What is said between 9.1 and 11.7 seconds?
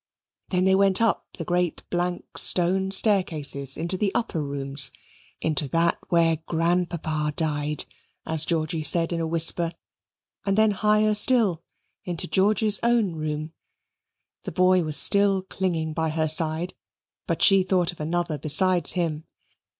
in a whisper, and then higher still